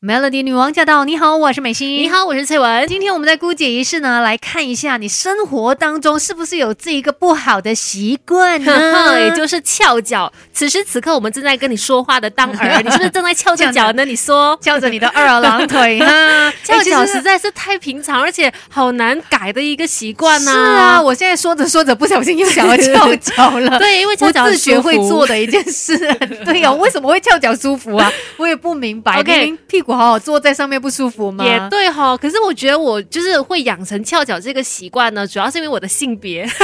[0.00, 1.04] Melody 女王驾到！
[1.04, 1.88] 你好，我是美心。
[1.94, 2.86] 你好，我是翠文。
[2.86, 9.18] 今天我们在姑姐仪式呢，来看一下你生活当中是不是有这一个不好的习惯呢？
[9.20, 10.32] 也就是翘脚。
[10.52, 14.04] 此时此刻，我们正在跟你说话的当儿， 你是不是正在翘着脚呢？
[14.04, 16.52] 你说翘着你的二郎腿呢？
[16.62, 20.52] 翘脚实在是太平常，而且好难改的一个习惯呢。
[20.52, 23.76] 是啊，我现在说着说着，不小心又想要翘脚了。
[23.80, 25.98] 对，因为翘脚自学会做的一件事。
[26.44, 28.08] 对呀，为什么会翘脚舒服啊？
[28.36, 29.18] 我也不明白。
[29.18, 31.44] OK，屁股好好坐在上面不舒服吗？
[31.44, 36.46] 也对哈，可是我觉得我就是会养成翘脚这个习惯呢，主要是因为我的性别。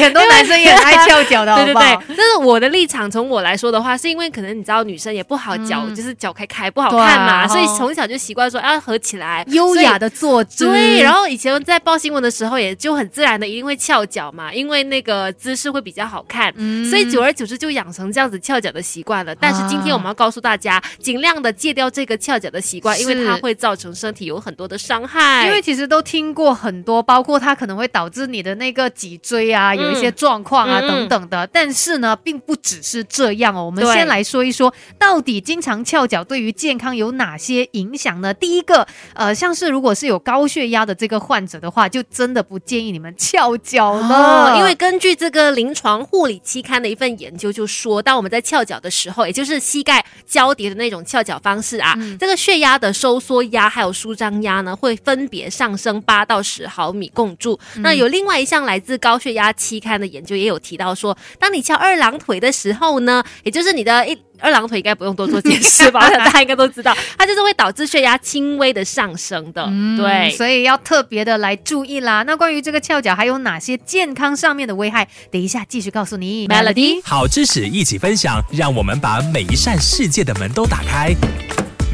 [0.00, 1.98] 很多男生也很爱翘脚的， 对对对。
[2.08, 10.66] 但是我的立场，从我来说的话，是因为可能你知道，女生也不好脚，就是脚开开不好看嘛，所以从小就习惯说要合起来，优雅的坐姿。
[10.66, 19.34] 对，然后以前在报新闻的时候，也就很自然的一定会翘脚嘛，因为那个姿势会比较好看，嗯所以久而久之就养成这样子翘脚的习惯了。
[19.34, 25.46] 但是今天我们要告诉大家，尽量的戒掉这个翘脚的习惯，因为它会造成身体有很多的伤害。
[25.46, 31.46] 因为其实都听过很多，包括它可能会导致你的那个脊椎啊有一些状况啊等等的。
[31.48, 33.64] 但是呢，并不只是这样哦。
[33.64, 38.32] 我们先来说一说，到底经常翘脚对于健康有哪些影响呢？
[38.34, 51.94] 第一个，呃，像是如果是有高血压的这个患者的话，就真的不建议你们翘脚了，因为根据这个临床护理期刊的一份研究就说，当我们在翘脚的时候，也就是膝盖交叠的那种翘脚方式啊。
[52.18, 57.58] 这个血压的收缩压还有舒张压呢，会分别上升八到十毫米共筑。
[57.76, 69.64] 那有另外一项来自高血压期刊的研究也有提到说，当你翘二郎腿的时候呢，也就是你的一二郎腿应该不用多做解释吧，大家应该都知道，它就是会导致血压轻微的上升的。
[69.96, 72.22] 对，所以要特别的来注意啦。
[72.24, 76.48] 那关于这个翘脚还有哪些健康上面的危害，等一下继续告诉你。
[76.48, 81.14] Melody 好知识一起分享，让我们把每一扇世界的门都打开。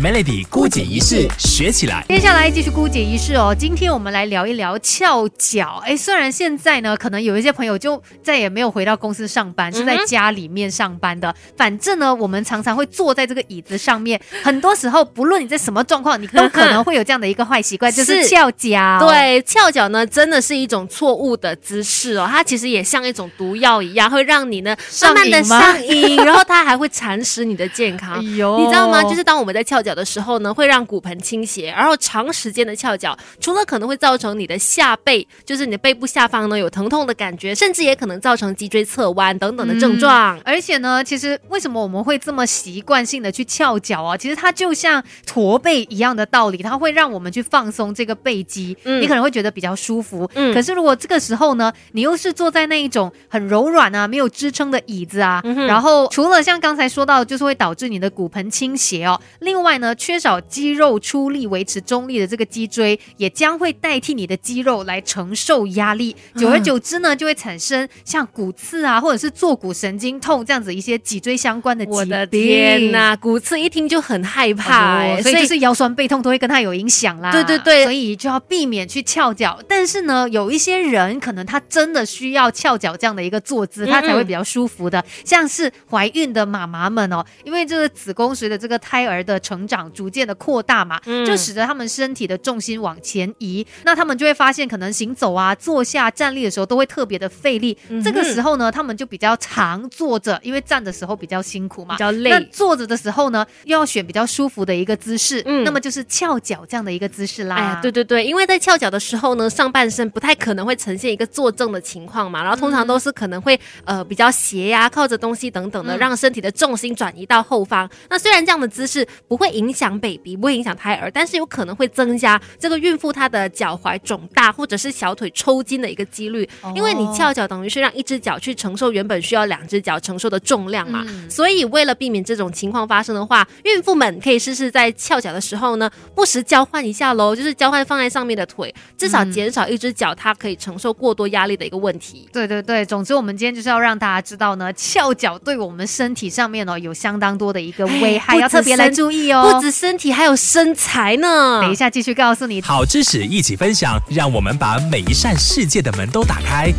[0.02, 3.54] Melody 姑姐仪式学起来，接下来继续姑姐仪式哦。
[3.54, 5.82] 今天我们来聊一聊翘脚。
[5.84, 11.34] 哎，虽然现在呢，可能有一些朋友就再也没有回到公司上班，是在家里面上班的。
[11.54, 14.18] 反正呢，我们常常会坐在这个椅子上面。
[14.42, 18.98] 很多时候，不论你在什么状况，你都可能会有这样的一个坏习惯，就是翘脚。
[19.00, 22.26] 对，翘脚呢，真的是一种错误的姿势哦。
[22.26, 28.14] 它其实也像一种毒药一样，会让你呢慢慢的上瘾，然后它还会蚕食你的健康。
[28.16, 29.02] 哎，你知道吗？
[29.02, 29.89] 就是当我们在翘脚。
[29.94, 40.38] 的时候呢，会让骨盆倾斜，然后长时间的翘脚，除了可能会造成你的下背，就是你的背部下方呢有疼痛的感觉，甚至也可能造成脊椎侧弯等等的症状。
[40.44, 44.16] 而且呢，其实为什么我们会这么习惯性的去翘脚啊？
[44.16, 50.28] 其实它就像驼背一样的道理，它会让我们去放松这个背肌，你可能会觉得比较舒服。
[50.34, 66.14] 嗯，可是如果这个时候呢，你又是坐在那一种很柔软啊、没有支撑的椅子啊，然后除了像刚才说到，就是会导致你的骨盆倾斜哦，另外呢，缺少肌肉出力维持中立的这个脊椎，也将会代替你的肌肉来承受压力。
[66.36, 71.98] 久而久之呢，就会产生像骨刺啊，或者是坐骨神经痛这样子一些脊椎相关的疾病。
[71.98, 77.32] 我的天哪，骨刺一听就很害怕，所以就是腰酸背痛都会跟它有影响啦。
[77.32, 79.60] 对对对，所以就要避免去翘脚。
[79.68, 85.04] 但是呢，有一些人可能他真的需要翘脚这样的一个坐姿，他才会比较舒服的。
[85.24, 89.90] 像是怀孕的妈妈们哦，因为这个子宫随着这个胎儿的成长。
[89.92, 97.76] 逐渐的扩大嘛，就使得他们身体的重心往前移，那他们就会发现，可能行走啊、坐下、站立的时候都会特别的费力。
[98.02, 102.30] 这个时候呢，他们就比较常坐着，因为站的时候比较辛苦嘛，比较累。
[102.30, 107.56] 那坐着的时候呢，又要选比较舒服的一个姿势，嗯，那么就是翘脚这样的一个姿势啦。
[107.56, 117.90] 哎，对对对，因为在翘脚的时候呢，上半身不太可能会呈现一个坐正的情况嘛，然后通常都是可能会呃比较斜呀，靠着东西等等的，让身体的重心转移到后方。
[118.08, 142.28] 那虽然这样的姿势不会影响 baby，不会影响胎儿，但是有可能会增加这个孕妇她的脚踝肿大或者是小腿抽筋的一个几率，因为你翘脚等于是让一只脚去承受原本需要两只脚承受的重量嘛，所以为了避免这种情况发生的话，孕妇们可以试试在翘脚的时候呢，不时交换一下喽，就是交换放在上面的腿，至少减少一只脚它可以承受过多压力的一个问题。
[142.32, 150.12] 对对对，总之我们今天就是要让大家知道呢，翘脚对我们身体上面哦有相当多的一个危害，要特别来注意哦，不止身体。
[150.12, 152.60] 还有身材呢，等一下继续告诉你。
[152.62, 156.72] 好知识一起分享，让我们把每一扇世界的门都打开。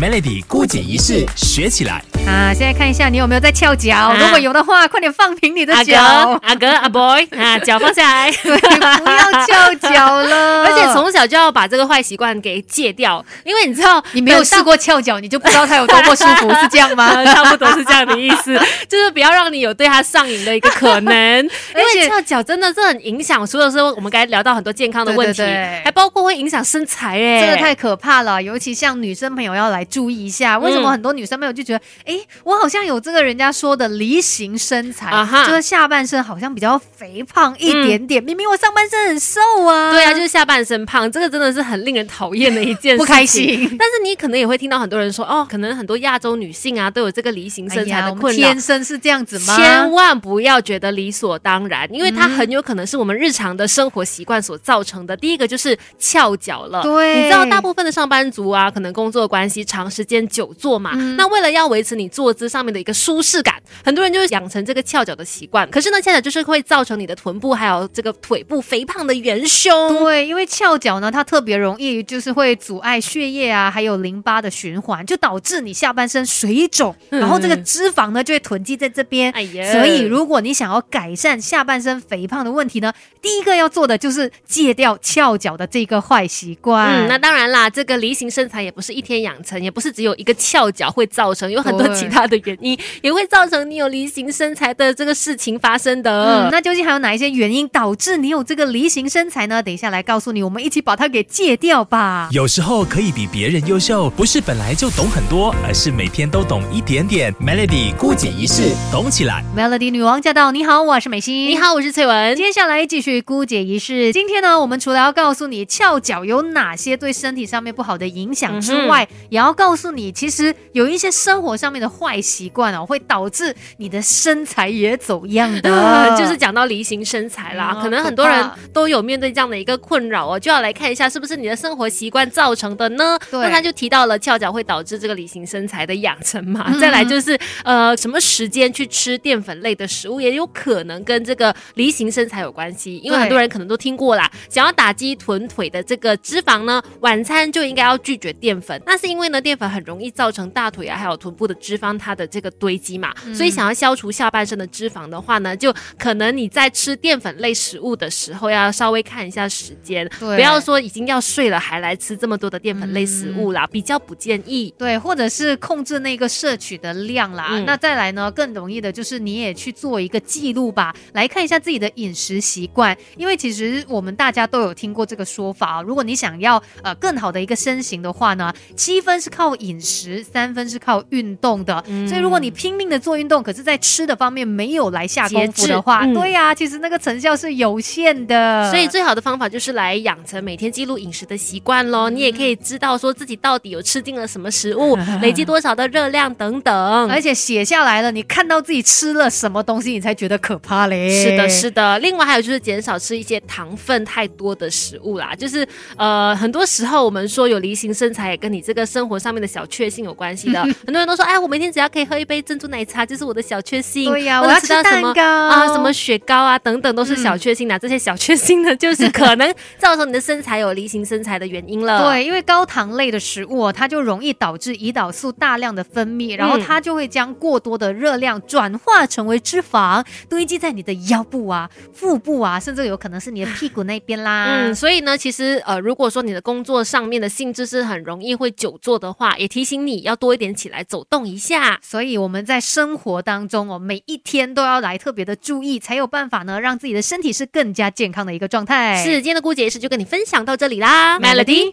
[0.00, 2.04] Melody 孤姐仪式学起来。
[2.26, 10.64] 啊，现在看一下你有没有在翘脚，如果有的话，快点放平你的脚，阿哥阿 boy 啊， 脚放下来，对，不要翘脚了。
[10.64, 17.24] 而且从小就要把这个坏习惯给戒掉，因为你知道你没有试过翘脚，你就不知道它有多么舒服，是这样吗？
[17.32, 18.58] 差不多是这样的意思，
[18.88, 21.14] 就是不要让你有对它上瘾的一个可能。
[21.14, 25.42] 因为翘脚真的是很影响，除了说我们刚才聊到很多健康的问题，
[25.84, 28.42] 还包括会影响身材，哎，真的太可怕了。
[28.42, 35.10] 尤其像女生朋友要来注意一下，为什么很多女生朋友就觉得，哎，我好像有这个人家说的梨形身材，
[35.46, 39.90] 就是下半身好像比较肥胖一点点，明明我上半身很瘦啊。
[39.90, 43.66] 对啊，就是下半身胖，这个真的是很令人讨厌的一件，不开心。
[43.78, 49.56] 但是你可能也会听到很多人说，哦，可能很多亚洲女性啊都有这个梨形身材的困扰，天生是这样子吗？
[49.56, 55.16] 千万不要觉得理所当然，因为它很有可能是我们日常的生活习惯所造成的。
[55.16, 65.68] 第一个就是翘脚了，对，你知道大部分的上班族啊，可能工作关系长时间久坐嘛，那为了要维持你坐姿上面的一个舒适感，很多人就是养成这个翘脚的习惯。
[65.70, 70.04] 可是呢，翘脚就是会造成你的臀部还有这个腿部肥胖的元凶。
[70.04, 79.32] 对，因为翘脚呢，它特别容易就是会阻碍血液啊，还有淋巴的循环，就导致你下半身水肿，然后这个脂肪呢就会囤积在这边。
[79.32, 87.04] 哎呀，所以如果你想要改善下半身肥胖的问题呢，第一个要做的就是戒掉翘脚的这个坏习惯。
[87.04, 96.48] 嗯，那当然啦，这个梨形身材也不是一天养成，也不是只有一个翘脚会造成，有很多其他的原因也会造成你有梨形身材的这个事情发生的。
[96.50, 99.62] 那究竟还有哪一些原因导致你有这个梨形身材呢？
[99.62, 102.28] 等一下来告诉你，我们一起把它给戒掉吧。
[102.32, 107.32] 有时候可以比别人优秀，不是本来就懂很多，而是每天都懂一点点。
[107.34, 109.44] Melody 孤姐一式，懂起来。
[109.56, 110.52] Melody 女王驾到！
[110.52, 111.48] 你好，我是美心。
[111.48, 112.36] 你好，我是翠文。
[112.36, 114.12] 接下来继续姑姐一式。
[114.12, 126.16] 今天呢，我们除了要告诉你翘脚有哪些对身体上面不好的影响之外，也要告诉你，其实有一些生活上面的坏习惯哦，会导致你的身材也走样的。
[126.18, 133.18] 就是讲到梨形身材啦，可能很多人都有面对这样的一个困扰哦，就要来看一下是不是你的生活习惯造成的呢？
[133.32, 136.72] 那他就提到了翘脚会导致这个梨形身材的养成嘛。
[136.80, 142.98] 再来就是呃，什么时间去吃淀粉类的食物，也有可能跟这个梨形身材有关系。
[142.98, 148.80] 因为很多人可能都听过啦，想要打击臀腿的这个脂肪呢，晚餐就应该要拒绝淀粉。
[148.86, 153.12] 那是因为呢，淀粉很容易造成大腿啊，还有臀部的脂肪它的这个堆积嘛。
[153.34, 164.72] 所以想要消除下半身的脂肪的话呢，就可能你在吃淀粉类食物的时候，要稍微看一下时间，不要说已经要睡了还来吃这么多的淀粉类食物啦，比较不建议。
[164.78, 167.60] 对，或者是控制那个摄取的量啦。
[167.66, 172.96] 那再来呢，更容易的就是你也去做一个记录吧，来看一下自己的饮食习惯。
[173.16, 181.82] 因为其实我们大家都有听过这个说法啊，如果你想要呃更好的一个身形的话呢，七分是靠饮食，三分是靠运动的。
[182.08, 188.70] 所以如果你拼命的做运动，可是在吃的方面没有来下功夫的话，对呀，其实那个成效是有限的。
[188.70, 192.10] 所以最好的方法就是来养成每天记录饮食的习惯喽。
[192.10, 201.22] 你也可以知道说自己到底有吃进了什么食物， 累积多少的热量等等，而且写下来了，你看到自己吃了什么东西，你才觉得可怕嘞。
[201.22, 201.98] 是的，是的。
[202.00, 205.34] 另外还有就是减少吃一些糖分太多的食物啦。
[205.34, 205.66] 就是
[205.96, 210.62] 呃，很多时候我们说有梨形身材也跟你这个生活上面的小确幸有关系的。
[210.86, 214.10] 很多人都说，哎，我每天只要可以喝一杯珍珠奶茶，就是我的小确幸。
[214.10, 217.78] 对呀，我要吃蛋糕啊，什么雪糕啊等等都是小确幸的。
[217.78, 222.02] 这些小确幸呢，就是可能造成你的身材有梨形身材的原因了。
[222.02, 234.46] 对，因为高糖类的食物，它就容易导致胰岛素大量的分泌，然后它就会将过多的热量转化成为脂肪，堆积在你的腰部啊、腹部啊，甚至有可能是你的屁股那边啦。
[234.48, 241.78] 嗯，所以呢，其实呃，如果说你的工作上面的性质是很容易会久坐的话，也提醒你要多一点起来走动一下。
[241.82, 249.02] 所以我们在生活当中哦，每一天都要来特别的注意，才有办法呢，让自己的身体是更加健康的一个状态。
[249.02, 251.64] 是，今天的姑姐是就跟你分享到这里啦，Melody。